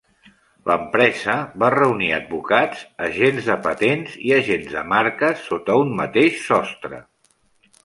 L'empresa 0.69 1.35
va 1.63 1.69
reunir 1.73 2.09
advocats, 2.15 2.81
agents 3.09 3.51
de 3.51 3.59
patents 3.67 4.17
i 4.31 4.35
agents 4.41 4.75
de 4.79 4.85
marques 4.97 5.47
sota 5.53 5.79
un 5.85 5.95
mateix 6.03 6.43
sostre. 6.49 7.05